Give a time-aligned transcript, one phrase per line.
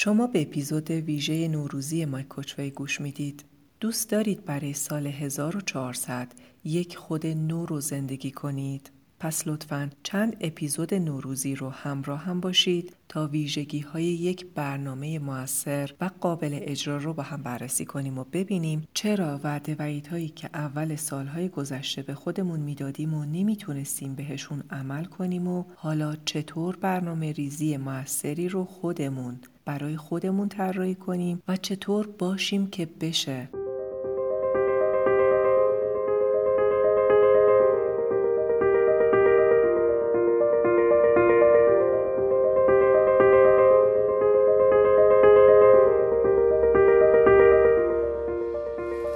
[0.00, 3.44] شما به اپیزود ویژه نوروزی مای کوچوی گوش می‌دید.
[3.80, 6.32] دوست دارید برای سال 1400
[6.64, 8.90] یک خود نو رو زندگی کنید؟
[9.20, 15.94] پس لطفا چند اپیزود نوروزی رو همراه هم باشید تا ویژگی های یک برنامه موثر
[16.00, 20.96] و قابل اجرا رو با هم بررسی کنیم و ببینیم چرا وعده هایی که اول
[20.96, 27.76] سالهای گذشته به خودمون می‌دادیم و نمی‌تونستیم بهشون عمل کنیم و حالا چطور برنامه ریزی
[27.76, 33.48] موثری رو خودمون برای خودمون طراحی کنیم و چطور باشیم که بشه.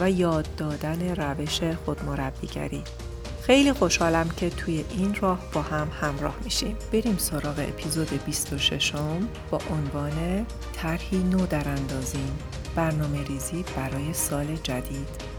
[0.00, 2.82] و یاد دادن روش خودمربیگری.
[3.42, 6.76] خیلی خوشحالم که توی این راه با هم همراه میشیم.
[6.92, 8.92] بریم سراغ اپیزود 26
[9.50, 12.38] با عنوان طرحی نو در اندازیم.
[12.76, 15.33] برنامه ریزی برای سال جدید.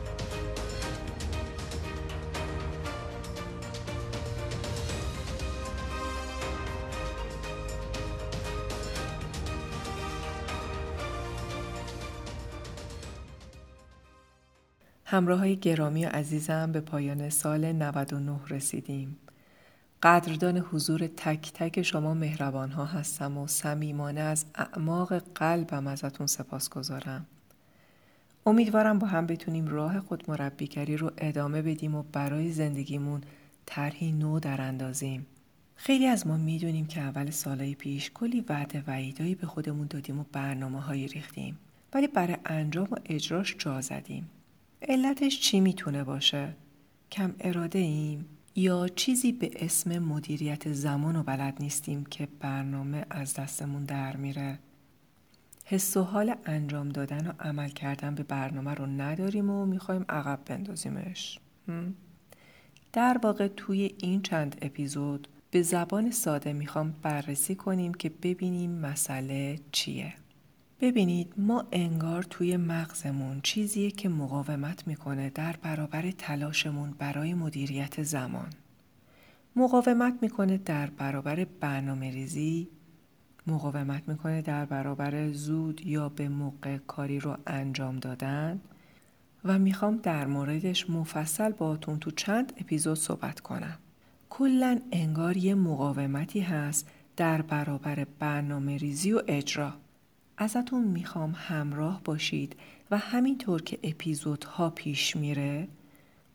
[15.07, 19.17] همراه های گرامی و عزیزم به پایان سال 99 رسیدیم.
[20.03, 26.69] قدردان حضور تک تک شما مهربان ها هستم و صمیمانه از اعماق قلبم ازتون سپاس
[26.69, 27.25] گذارم.
[28.45, 33.21] امیدوارم با هم بتونیم راه خود مربیگری رو ادامه بدیم و برای زندگیمون
[33.65, 35.25] طرحی نو در اندازیم.
[35.75, 40.23] خیلی از ما می‌دونیم که اول سالهای پیش کلی وعده وعیدایی به خودمون دادیم و
[40.31, 41.57] برنامه هایی ریختیم.
[41.93, 44.29] ولی برای انجام و اجراش جا زدیم.
[44.87, 46.55] علتش چی می‌تونه باشه؟
[47.11, 48.25] کم اراده ایم؟
[48.55, 54.59] یا چیزی به اسم مدیریت زمان و بلد نیستیم که برنامه از دستمون در میره؟
[55.65, 60.39] حس و حال انجام دادن و عمل کردن به برنامه رو نداریم و می‌خوایم عقب
[60.45, 61.39] بندازیمش.
[62.93, 69.59] در واقع توی این چند اپیزود به زبان ساده می‌خوام بررسی کنیم که ببینیم مسئله
[69.71, 70.13] چیه.
[70.81, 78.49] ببینید ما انگار توی مغزمون چیزیه که مقاومت می‌کنه در برابر تلاشمون برای مدیریت زمان.
[79.55, 82.67] مقاومت می‌کنه در برابر برنامه ریزی،
[83.47, 88.61] مقاومت می‌کنه در برابر زود یا به موقع کاری رو انجام دادن
[89.45, 93.77] و می‌خوام در موردش مفصل باتون تو چند اپیزود صحبت کنم.
[94.29, 99.73] کلا انگار یه مقاومتی هست در برابر برنامه ریزی و اجرا.
[100.37, 102.55] ازتون می‌خوام همراه باشید
[102.91, 105.67] و همینطور که اپیزودها پیش میره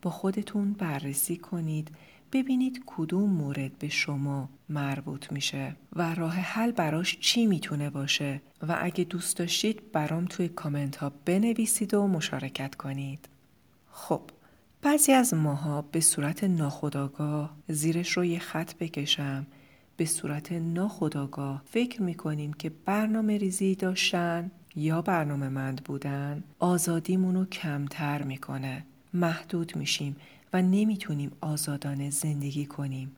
[0.03, 1.91] با خودتون بررسی کنید
[2.33, 8.79] ببینید کدوم مورد به شما مربوط میشه و راه حل براش چی می‌تونه باشه و
[8.81, 13.29] اگه دوست داشتید برام توی کامنت ها بنویسید و مشارکت کنید.
[13.91, 14.23] خب
[14.83, 19.47] بعضی از ماها به صورت ناخودآگاه زیرش رو یه خط بکشم
[20.01, 27.45] به صورت ناخودآگاه فکر می‌کنیم که برنامه ریزی داشتن یا برنامه مند بودن آزادیمون رو
[27.45, 28.85] کمتر می‌کنه.
[29.15, 30.17] محدود میشیم
[30.53, 33.17] و نمی‌تونیم آزادانه زندگی کنیم.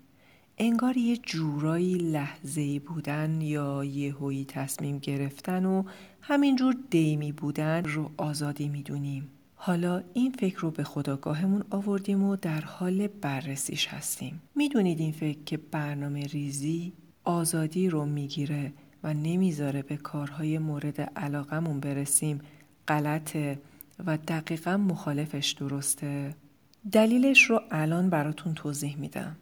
[0.59, 5.83] انگار یه جورایی لحظه‌ای بودن یا یهویی تصمیم گرفتن و
[6.21, 9.29] همینجور دیمی بودن رو آزادی می‌دونیم.
[9.65, 14.43] حالا این فکر رو به خداگاهمون آوردیم و در حال بررسیش هستیم.
[14.55, 16.93] می‌دونید این فکر که برنامه ریزی
[17.25, 22.41] آزادی رو می‌گیره و نمی‌ذاره به کارهای مورد علاقمون برسیم
[22.89, 23.59] غلطه
[24.07, 26.35] و دقیقا مخالفش درسته؟
[26.93, 29.37] دلیلش رو الان براتون توضیح میدم.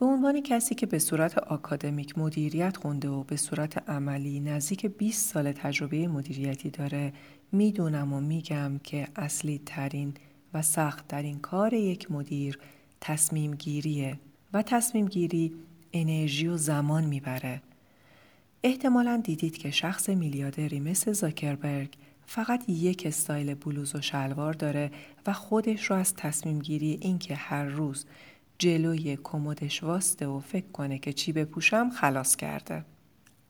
[0.00, 5.32] به عنوان کسی که به صورت آکادمیک مدیریت خونده و به صورت عملی نزدیک 20
[5.32, 7.12] سال تجربه مدیریتی داره
[7.52, 10.14] می‌دونم و میگم که اصلی ترین
[10.54, 12.58] و سخت ترین کار یک مدیر
[13.00, 14.18] تصمیم گیریه
[14.52, 15.54] و تصمیم گیری
[15.92, 17.62] انرژی و زمان می‌بره.
[18.62, 24.90] احتمالا دیدید که شخص میلیاردری مثل زاکربرگ فقط یک استایل بلوز و شلوار داره
[25.26, 28.06] و خودش رو از تصمیم گیری اینکه هر روز
[28.60, 32.84] جلوی کمدش واسته و فکر کنه که چی بپوشم خلاص کرده.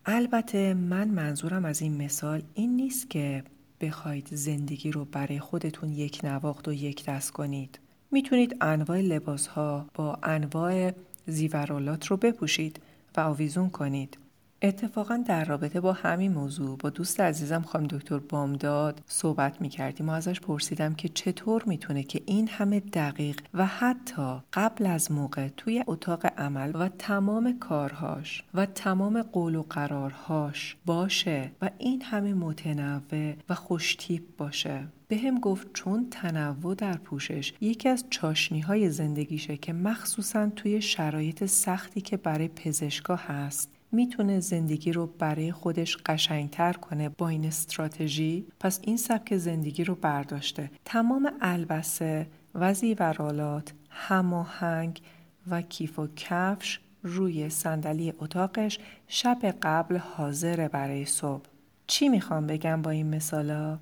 [0.07, 3.45] البته من منظورم از این مثال این نیست که
[3.81, 7.79] بخواید زندگی رو برای خودتون یک نواخت و یک دست کنید.
[8.11, 10.93] می‌تونید انواع لباس ها با انواع
[11.27, 12.81] زیورالات رو بپوشید
[13.17, 14.19] و آویزون کنید.
[14.63, 20.09] اتفاقا در رابطه با همین موضوع با دوست عزیزم خانم دکتر بامداد صحبت می کردیم
[20.09, 25.49] و ازش پرسیدم که چطور می‌تونه که این همه دقیق و حتی قبل از موقع
[25.49, 32.35] توی اتاق عمل و تمام کارهاش و تمام قول و قرارهاش باشه و این همه
[32.35, 34.87] متنوع و خوشتیپ باشه.
[35.09, 40.83] به هم گفت چون تنوع در پوشش یکی از چاشنی های زندگیشه که مخصوصا توی
[40.83, 47.45] شرایط سختی که برای پزشکا هست می‌تونه زندگی رو برای خودش قشنگتر کنه با این
[47.45, 48.47] استراتژی.
[48.61, 50.71] پس این سبک زندگی رو برداشته.
[50.85, 55.01] تمام البسه و زیورالات هماهنگ
[55.51, 58.79] و کیف و کفش روی صندلی اتاقش
[59.09, 61.45] شب قبل حاضره برای صبح.
[61.87, 63.79] چی می‌خوام بگم با این مثالا؟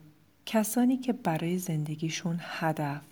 [0.46, 3.02] کسانی که برای زندگیشون هدف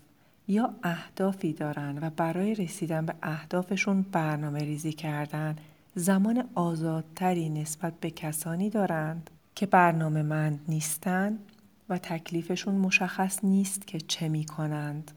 [0.48, 5.56] یا اهدافی دارن و برای رسیدن به اهدافشون برنامه ریزی کردن
[5.98, 11.38] زمان آزادتری نسبت به کسانی دارند که برنامه مند نیستند
[11.88, 15.10] و تکلیفشون مشخص نیست که چه می کنند.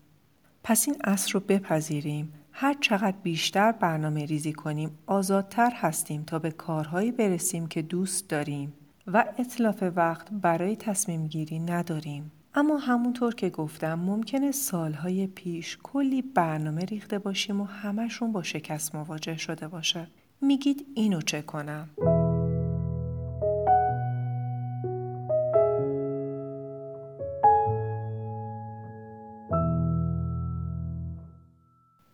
[0.63, 6.51] پس این اصل رو بپذیریم هر چقدر بیشتر برنامه ریزی کنیم آزادتر هستیم تا به
[6.51, 8.73] کارهایی برسیم که دوست داریم
[9.07, 12.31] و اطلاف وقت برای تصمیم گیری نداریم.
[12.53, 18.95] اما همونطور که گفتم ممکنه سالهای پیش کلی برنامه ریخته باشیم و همشون با شکست
[18.95, 20.07] مواجه شده باشه.
[20.41, 21.89] میگید اینو چه کنم؟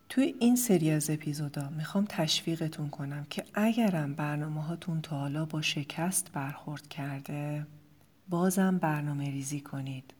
[0.08, 5.62] توی این سری از اپیزودا می‌خوام تشویقتون کنم که اگرم برنامه هاتون تا حالا با
[5.62, 7.66] شکست برخورد کرده
[8.28, 10.14] بازم برنامه ریزی کنید.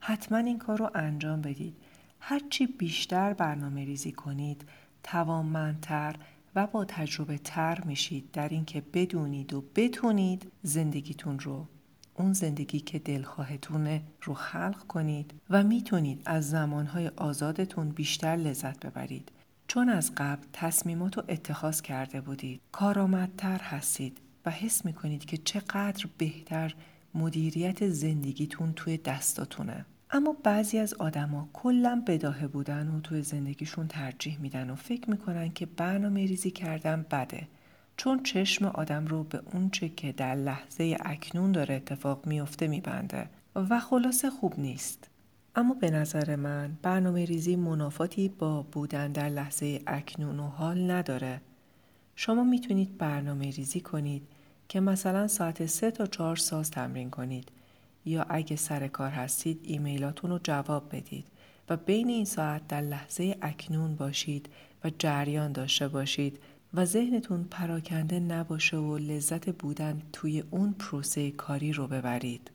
[0.00, 1.76] حتما این کار رو انجام بدید.
[2.20, 4.64] هرچی بیشتر برنامه ریزی کنید
[5.02, 6.16] توانمندتر
[6.54, 11.66] و با تجربه تر میشید در اینکه بدونید و بتونید زندگیتون رو
[12.14, 19.32] اون زندگی که دلخواهتونه رو خلق کنید و می‌تونید از زمانهای آزادتون بیشتر لذت ببرید.
[19.66, 22.60] چون از قبل تصمیمات رو اتخاذ کرده بودید.
[22.72, 26.74] کارآمدتر هستید و حس می‌کنید که چقدر بهتر
[27.14, 29.86] مدیریت زندگیتون توی دستاتونه.
[30.12, 35.52] اما بعضی از آدما کلا بداهه بودن و توی زندگیشون ترجیح میدن و فکر می‌کنن
[35.52, 37.48] که برنامه ریزی کردن بده.
[37.96, 43.30] چون چشم آدم رو به اونچه که در لحظه اکنون داره اتفاق میفته میبنده.
[43.54, 45.08] و خلاصه خوب نیست.
[45.56, 51.40] اما به نظر من برنامه ریزی منافاتی با بودن در لحظه اکنون و حال نداره.
[52.16, 54.22] شما می‌تونید برنامه ریزی کنید
[54.68, 57.50] که مثلا ساعت سه تا چهار ساز تمرین کنید.
[58.04, 61.24] یا اگه سر کار هستید ایمیلاتون رو جواب بدید
[61.68, 64.48] و بین این ساعت در لحظه اکنون باشید
[64.84, 66.38] و جریان داشته باشید
[66.74, 72.50] و ذهنتون پراکنده نباشه و لذت بودن توی اون پروسه کاری رو ببرید.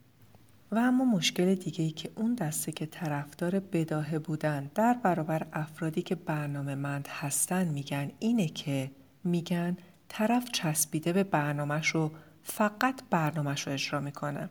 [0.72, 6.02] و اما مشکل دیگه ای که اون دسته که طرفدار بداهه بودن در برابر افرادی
[6.02, 8.92] که برنامه مند هستن میگن اینه که
[9.24, 9.78] میگن
[10.10, 12.12] طرف چسبیده به برنامهش رو
[12.44, 14.50] فقط برنامهش رو اجرا می‌کنه.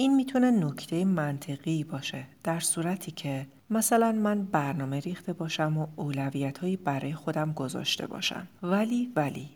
[0.00, 6.58] این می‌تونه نکته منطقی باشه در صورتی که مثلا من برنامه ریخته باشم و اولویت
[6.58, 8.48] هایی برای خودم گذاشته باشم.
[8.62, 9.48] ولی ولی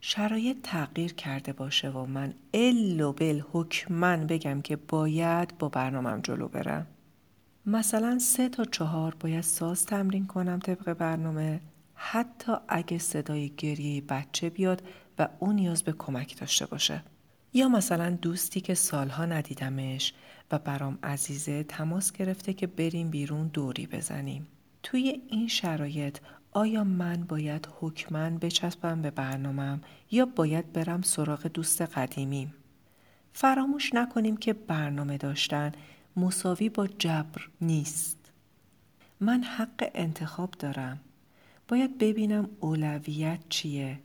[0.00, 6.20] شرایط تغییر کرده باشه و من ال و بل حکمن بگم که باید با برنامهم
[6.20, 6.86] جلو برم.
[7.66, 11.60] مثلا سه تا چهار باید ساز تمرین کنم طبق برنامه
[11.94, 14.82] حتی اگه صدای گریه بچه بیاد
[15.18, 17.02] و اون نیاز به کمک داشته باشه.
[17.52, 20.14] یا مثلا دوستی که سالها ندیدمش
[20.50, 24.46] و برام عزیزه تماس گرفته که بریم بیرون دوری بزنیم.
[24.82, 26.18] توی این شرایط
[26.52, 29.80] آیا من باید حکمن بچسبم به برنامهم
[30.10, 32.54] یا باید برم سراغ دوست قدیمیم؟
[33.32, 35.72] فراموش نکنیم که برنامه داشتن
[36.16, 38.32] مساوی با جبر نیست.
[39.20, 41.00] من حق انتخاب دارم.
[41.68, 43.98] باید ببینم اولویت چیه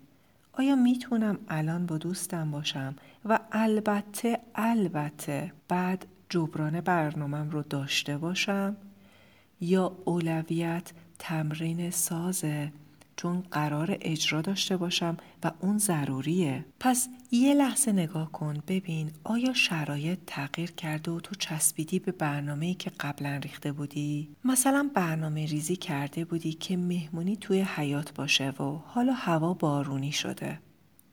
[0.58, 2.96] آیا می‌تونم الان با دوستم باشم؟
[3.26, 8.76] و البته البته بعد جبران برنامهم رو داشته باشم؟
[9.62, 12.72] یا اولویت تمرین سازه؟
[13.18, 16.66] چون قرار اجرا داشته باشم و اون ضروریه.
[16.80, 22.74] پس یه لحظه نگاه کن ببین آیا شرایط تغییر کرده و تو چسبیدی به برنامه‌ای
[22.74, 28.64] که قبلا ریخته بودی؟ مثلا برنامه ریزی کرده بودی که مهمونی توی حیات باشه و
[28.86, 30.60] حالا هوا بارونی شده.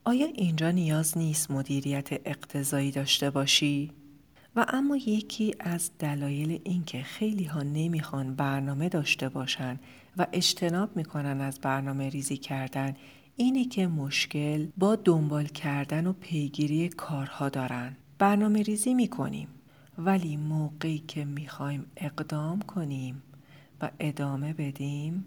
[0.05, 3.91] آیا اینجا نیاز نیست مدیریت اقتضایی داشته باشی؟
[4.55, 9.79] و اما یکی از دلایل اینکه خیلی ها نمی‌خوان برنامه داشته باشن
[10.17, 12.93] و اجتناب می‌کنن از برنامه ریزی کردن
[13.35, 17.97] اینی که مشکل با دنبال کردن و پیگیری کارها دارن.
[18.19, 19.47] برنامه ریزی می‌کنیم
[19.97, 23.23] ولی موقعی که می‌خوایم اقدام کنیم
[23.81, 25.25] و ادامه بدیم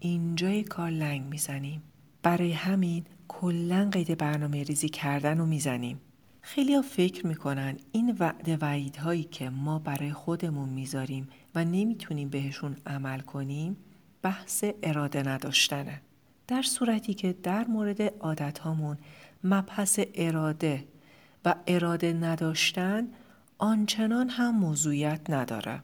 [0.00, 1.82] اینجای کار لنگ می‌زنیم.
[2.22, 6.00] برای همین کلا قید برنامه ریزی کردن رو می‌زنیم.
[6.40, 13.20] خیلی فکر می‌کنن این وعده وعیدهایی که ما برای خودمون می‌ذاریم و نمی‌تونیم بهشون عمل
[13.20, 13.76] کنیم
[14.22, 16.00] بحث اراده نداشتنه.
[16.48, 18.98] در صورتی که در مورد عادت هامون
[19.44, 20.84] مبحث اراده
[21.44, 23.08] و اراده نداشتن
[23.58, 25.82] آنچنان هم موضوعیت نداره.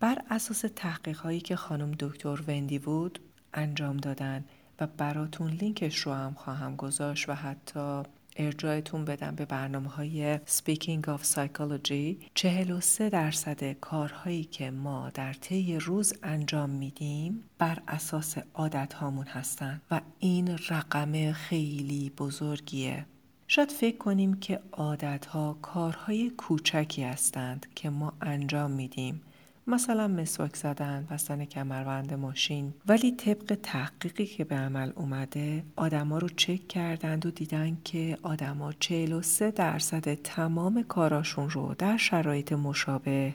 [0.00, 3.18] بر اساس تحقیق هایی که خانم دکتر وندی وود
[3.54, 4.44] انجام دادن
[4.80, 8.02] و براتون لینکش رو هم خواهم گذاشت و حتی
[8.36, 12.16] ارجایتون بدم به برنامه های Speaking of Psychology.
[12.34, 19.80] 43 درصد کارهایی که ما در طی روز انجام میدیم بر اساس عادت هامون هستن
[19.90, 23.06] و این رقم خیلی بزرگیه.
[23.46, 29.22] شاید فکر کنیم که عادت ها کارهای کوچکی هستند که ما انجام میدیم.
[29.70, 32.74] مثلا مسواک زدن بستن کمربند ماشین.
[32.86, 38.72] ولی طبق تحقیقی که به عمل اومده آدما رو چک کردند و دیدن که آدما
[38.72, 43.34] 43 درصد تمام کاراشون رو در شرایط مشابه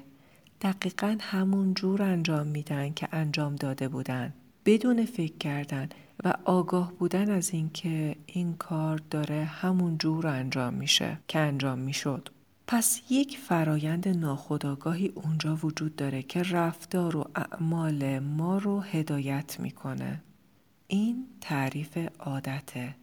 [0.62, 4.34] دقیقا همون جور انجام میدن که انجام داده بودن.
[4.66, 5.90] بدون فکر کردن
[6.24, 12.30] و آگاه بودن از اینکه این کار داره همون جور انجام میشه که انجام می‌شد.
[12.68, 20.24] پس یک فرایند ناخودآگاهی اونجا وجود داره که رفتار و اعمال ما رو هدایت می‌کنه.
[20.88, 22.96] این تعریف عادته.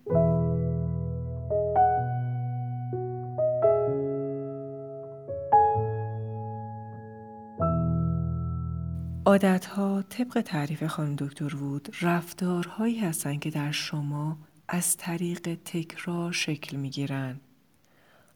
[9.27, 14.39] عادتها طبق تعریف خانم دکتر وود رفتارهایی هستند که در شما
[14.69, 17.41] از طریق تکرار شکل می‌گیرند.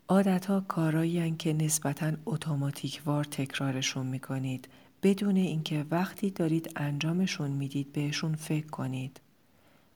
[0.09, 4.69] عادتها کارایی که نسبتا اتوماتیکوار تکرارشون می‌کنید
[5.03, 9.21] بدون اینکه وقتی دارید انجامشون می‌دید بهشون فکر کنید.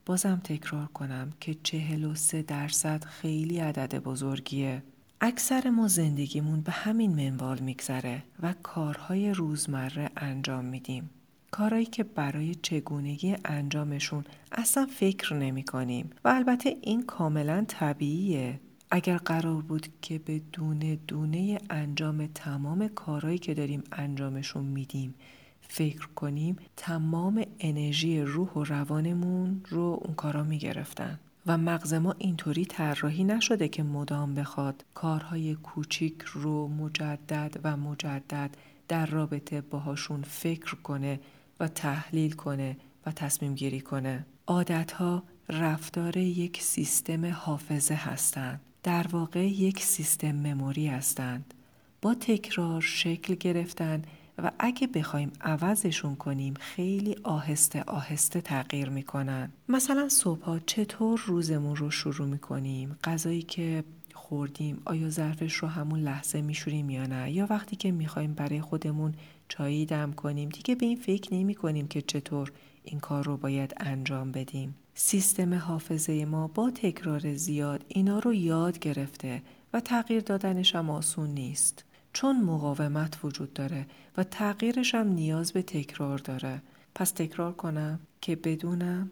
[0.07, 4.83] بازم تکرار کنم که چهل و سه درصد خیلی عدد بزرگیه.
[5.21, 11.11] اکثر ما زندگیمون به همین منوال میگذره و کارهای روزمره انجام میدیم.
[11.50, 19.16] کارهایی که برای چگونگی انجامشون اصلا فکر نمی کنیم و البته این کاملا طبیعیه اگر
[19.16, 25.14] قرار بود که به دونه دونه انجام تمام کارهایی که داریم انجامشون میدیم
[25.61, 31.18] فکر کنیم تمام انرژی روح و روانمون رو اون کارا می‌گرفتن.
[31.47, 38.50] و مغز ما اینطوری طراحی نشده که مدام بخواد کارهای کوچیک رو مجدد و مجدد
[38.88, 41.20] در رابطه باهاشون فکر کنه
[41.61, 44.26] و تحلیل کنه و تصمیم گیری کنه.
[44.47, 48.61] عادتها رفتار یک سیستم حافظه هستند.
[48.82, 51.54] در واقع یک سیستم مموری هستند.
[52.02, 54.02] با تکرار شکل گرفتن
[54.38, 59.52] و اگه بخوایم عوضشون کنیم خیلی آهسته آهسته تغییر می‌کنن.
[59.68, 63.84] مثلا صبحها چطور روزمون رو شروع می‌کنیم؟ غذایی که
[64.14, 69.14] خوردیم آیا ظرفش رو همون لحظه میشوریم یا نه یا وقتی که می‌خوایم برای خودمون
[69.49, 72.52] چایی دم کنیم دیگه به این فکر نمی کنیم که چطور
[72.84, 78.78] این کار رو باید انجام بدیم سیستم حافظه ما با تکرار زیاد اینا رو یاد
[78.78, 79.42] گرفته
[79.73, 81.85] و تغییر دادنش هم آسون نیست.
[82.12, 86.62] چون مقاومت وجود داره و تغییرش هم نیاز به تکرار داره.
[86.95, 89.11] پس تکرار کنم که بدونم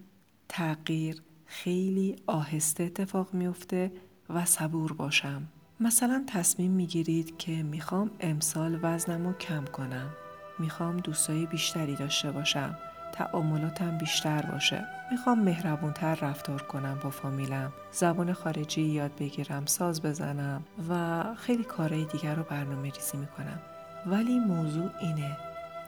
[0.49, 3.93] تغییر خیلی آهسته اتفاق میفته
[4.31, 5.43] و صبور باشم.
[5.81, 10.11] مثلا تصمیم می‌گیرید که می‌خوام امسال وزنم رو کم کنم.
[10.59, 12.79] می‌خوام دوستای بیشتری داشته باشم.
[13.19, 14.85] تعاملاتم بیشتر باشه.
[15.11, 17.73] می‌خوام مهربونتر رفتار کنم با فامیلم.
[17.93, 23.59] زبان خارجی یاد بگیرم ساز بزنم و خیلی کارهای دیگر رو برنامه ریزی می‌کنم.
[24.07, 25.37] ولی موضوع اینه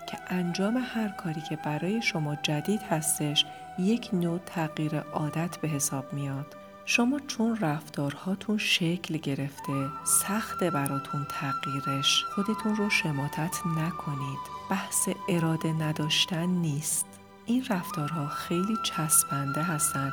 [0.08, 3.46] که انجام هر کاری که برای شما جدید هستش
[3.78, 6.56] یک نوع تغییر عادت به حساب میاد.
[6.84, 14.38] شما چون رفتارهاتون شکل گرفته سخت براتون تغییرش خودتون رو شماتت نکنید.
[14.70, 17.19] بحث اراده نداشتن نیست.
[17.50, 20.12] این رفتارها خیلی چسبنده هستند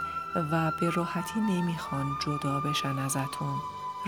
[0.52, 3.56] و به راحتی نمی‌خوان جدا بشن ازتون.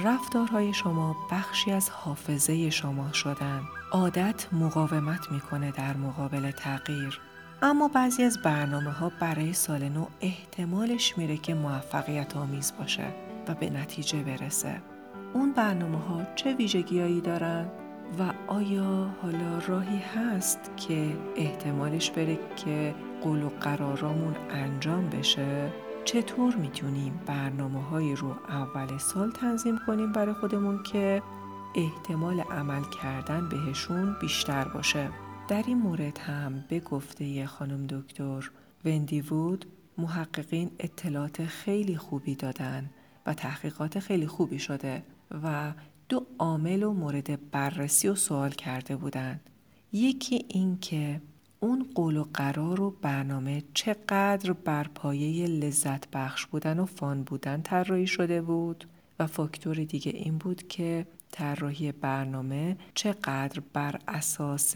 [0.03, 3.61] رفتارهای شما بخشی از حافظه شما شدن.
[3.91, 7.19] عادت مقاومت می‌کنه در مقابل تغییر.
[7.61, 13.13] اما بعضی از برنامه ها برای سال نو احتمالش میره که موفقیت آمیز باشه
[13.47, 14.81] و به نتیجه برسه.
[15.33, 17.65] اون برنامه ها چه ویژگیهایی دارن؟
[18.19, 25.73] و آیا حالا راهی هست که احتمالش بره که قول و قرارامون انجام بشه
[26.05, 31.21] چطور می‌تونیم برنامه های رو اول سال تنظیم کنیم برای خودمون که
[31.75, 35.09] احتمال عمل کردن بهشون بیشتر باشه
[35.47, 38.51] در این مورد هم به گفته خانم دکتر
[38.85, 39.65] وندی وود
[39.97, 42.89] محققین اطلاعات خیلی خوبی دادن
[43.25, 45.03] و تحقیقات خیلی خوبی شده
[45.43, 45.73] و
[46.09, 49.49] دو عامل و مورد بررسی و سوال کرده بودند.
[49.93, 51.21] یکی این که
[51.59, 57.61] اون قول و قرار و برنامه چقدر بر پایه لذت بخش بودن و فان بودن
[57.61, 58.85] طراحی شده بود
[59.19, 64.75] و فاکتور دیگه این بود که طراحی برنامه چقدر بر اساس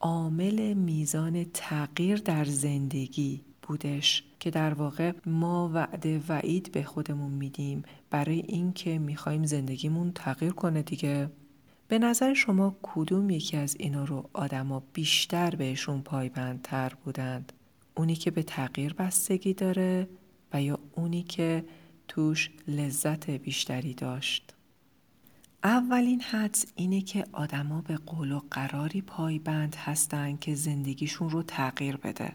[0.00, 7.82] عامل میزان تغییر در زندگی بودش که در واقع ما وعده وعید به خودمون میدیم
[8.10, 11.30] برای اینکه می‌خوایم زندگیمون تغییر کنه دیگه.
[11.90, 17.52] به نظر شما کدوم یکی از اینا رو آدما بیشتر بهشون پایبندتر بودند؟
[17.94, 20.08] اونی که به تغییر بستگی داره
[20.52, 21.64] و یا اونی که
[22.08, 24.54] توش لذت بیشتری داشت؟
[25.64, 31.96] اولین حدس اینه که آدما به قول و قراری پایبند هستن که زندگیشون رو تغییر
[31.96, 32.32] بده.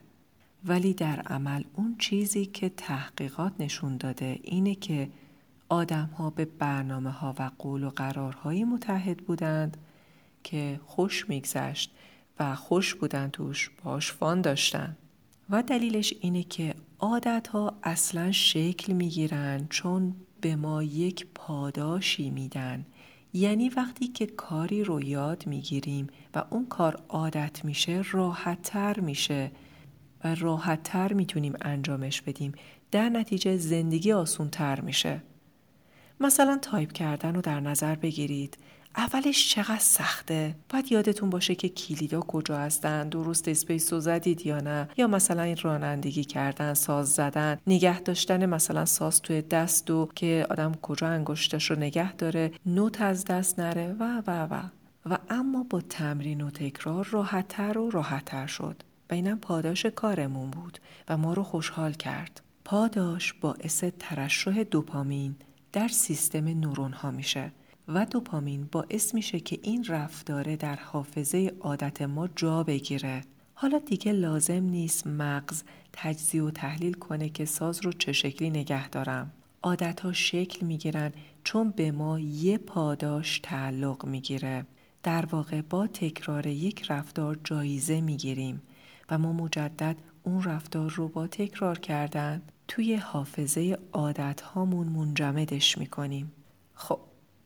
[0.66, 5.10] ولی در عمل اون چیزی که تحقیقات نشون داده اینه که
[5.70, 9.78] آدم ها به برنامه ها و قول و قرارهایی متحد بودند
[10.44, 11.92] که خوش میگذشت
[12.40, 14.98] و خوش بودن توش باش فان داشتن.
[15.50, 22.86] و دلیلش اینه که عادت ها اصلا شکل می‌گیرن چون به ما یک پاداشی میدن.
[23.34, 29.52] یعنی وقتی که کاری رو یاد می‌گیریم و اون کار عادت میشه راحت تر میشه
[30.24, 32.52] و راحت تر می‌تونیم انجامش بدیم.
[32.92, 35.22] در نتیجه زندگی آسون تر میشه.
[36.20, 38.58] مثلا تایپ کردن رو در نظر بگیرید.
[38.98, 44.60] اولش چقدر سخته؟ باید یادتون باشه که کلیدا کجا هستن درست space رو زدید یا
[44.60, 50.10] نه؟ یا مثلا این رانندگی کردن ساز زدن نگه داشتن مثلا ساز توی دست و
[50.16, 54.62] که آدم کجا انگشتش رو نگه داره نوت از دست نره و و و.
[55.06, 58.84] و اما با تمرین و تکرار راحتتر و راحتتر شد.
[59.10, 62.42] و اینم پاداش کارمون بود و ما رو خوشحال کرد.
[62.66, 65.36] پاداش باعث ترشح دوپامین.
[65.76, 67.52] در سیستم نورون ها میشه
[67.88, 73.22] و دوپامین باعث میشه که این رفتاره در حافظه عادت ما جا بگیره.
[73.54, 78.90] حالا دیگه لازم نیست مغز تجزیه و تحلیل کنه که ساز رو چه شکلی نگه
[78.90, 79.32] دارم.
[79.64, 81.12] عادت ها شکل می‌گیرن
[81.44, 84.66] چون به ما یه پاداش تعلق می‌گیره.
[85.04, 88.62] در واقع با تکرار یک رفتار جایزه می‌گیریم
[89.10, 96.32] و ما مجدد اون رفتار رو با تکرار کردن توی حافظه عادت هامون منجمدش می‌کنیم.
[96.74, 97.00] خب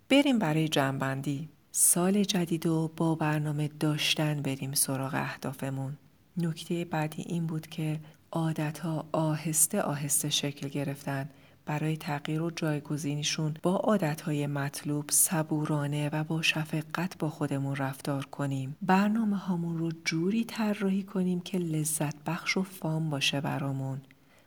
[0.10, 1.50] بریم برای جنبندی.
[1.72, 5.98] سال جدید و با برنامه داشتن بریم سراغ اهدافمون.
[6.38, 8.00] نکته بعدی این بود که
[8.32, 11.30] عادت ها آهسته آهسته شکل گرفتن.
[11.66, 18.78] برای تغییر و جایگزینیشون با عادتهای مطلوب صبورانه و با شفقت با خودمون رفتار کنیم.
[18.82, 24.02] برنامه هامون رو جوری طراحی کنیم که لذت بخش و فام باشه برامون.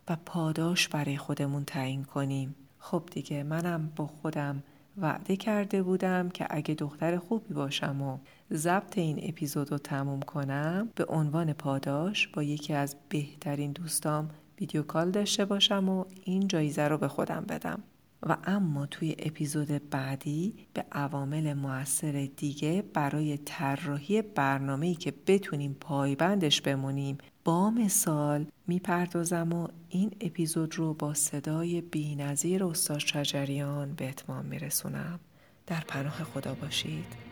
[0.08, 2.54] و پاداش برای خودمون تعیین کنیم.
[2.78, 4.62] خب دیگه منم با خودم
[4.98, 8.18] وعده کرده بودم که اگه دختر خوبی باشم و
[8.52, 14.82] ضبط این اپیزود رو تموم کنم به عنوان پاداش با یکی از بهترین دوستام ویدیو
[14.82, 17.82] کال داشته باشم و این جایزه رو به خودم بدم.
[18.26, 26.60] و اما توی اپیزود بعدی به عوامل موثر دیگه برای طراحی برنامه‌ای که بتونیم پایبندش
[26.60, 34.44] بمونیم با مثال می‌پردازم و این اپیزود رو با صدای بینظیر استاد شجریان به اتمام
[34.44, 35.20] میرسونم.
[35.66, 37.31] در پناه خدا باشید.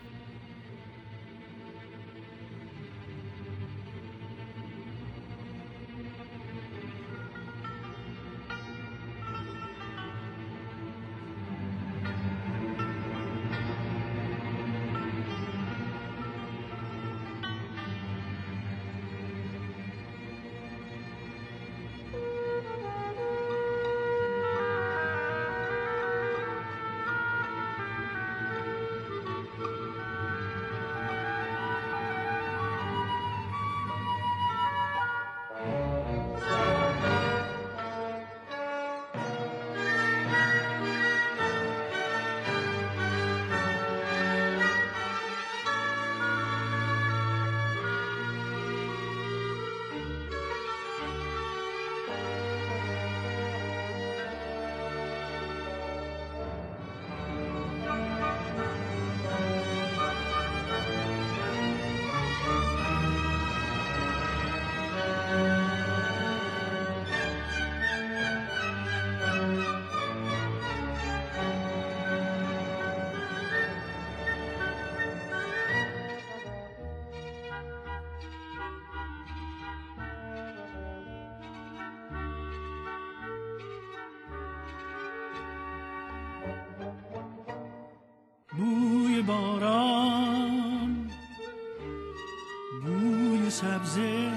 [93.81, 94.31] سبزه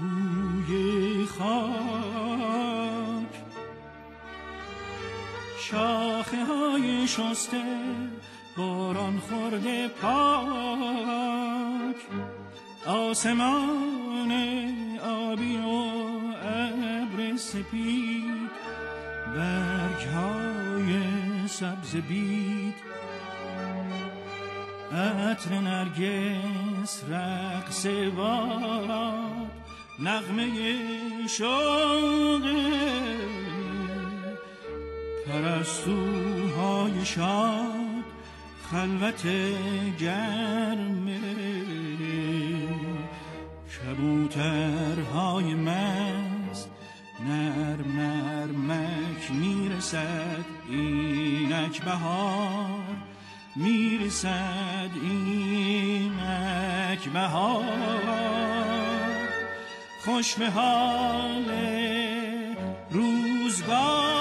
[0.00, 1.68] بوی خاک.
[5.60, 7.62] شاخه های شسته
[8.56, 11.96] باران خورده پاک.
[12.86, 14.32] آسمان
[15.04, 15.68] آبی و
[16.42, 18.50] ابر سپید.
[19.36, 21.02] برگ های
[21.48, 22.74] سبز بید
[24.92, 29.28] عطر نرگس رقص وار
[29.98, 30.48] نغمه
[31.28, 32.42] شوق
[35.26, 38.04] پرستوهای شاد
[38.70, 39.26] خلوت
[39.98, 41.08] گرم
[43.88, 46.70] کبوترهای مست
[47.26, 52.77] نرم نرمک می‌رسد اینک بهار.
[53.58, 56.18] می‌رسد اینک
[57.12, 57.64] بهار.
[60.04, 61.44] خوش به حال
[62.90, 64.17] روزگار.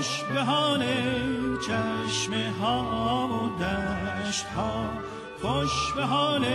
[0.00, 0.84] خوش به حال
[1.66, 4.90] چشم ها و دشت ها.
[5.42, 6.46] خوش به حال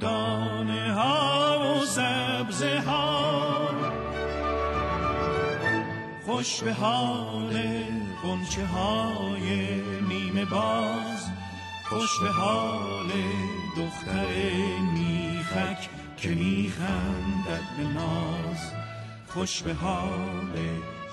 [0.00, 3.70] دانه ها و سبزه ها.
[6.26, 7.62] خوش به حال
[8.22, 11.30] قنچه های نیمه باز.
[11.84, 13.10] خوش به حال
[13.76, 14.26] دختر
[14.92, 18.72] میخک که میخندد به ناز.
[19.28, 20.52] خوش به حال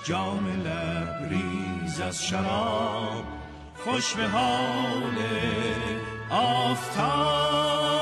[0.04, 3.24] جام لبریز از شراب
[3.84, 5.16] خوش به حال
[6.30, 8.01] آفتاب.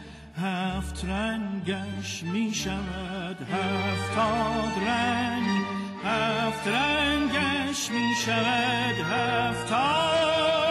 [0.37, 5.61] هفت رنگش می شود هفتاد رنگ
[6.05, 10.70] هفت رنگش می شود هفتاد